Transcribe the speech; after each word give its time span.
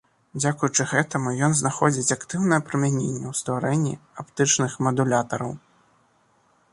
Дзякуючы 0.41 0.85
гэтаму 0.91 1.33
ён 1.47 1.51
знаходзіць 1.59 2.15
актыўнае 2.15 2.59
прымяненне 2.69 3.27
ў 3.33 3.41
стварэнні 3.41 3.93
аптычных 4.23 4.71
мадулятараў. 4.89 5.51